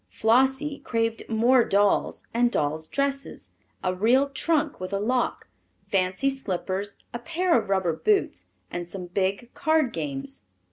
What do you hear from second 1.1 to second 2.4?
more dolls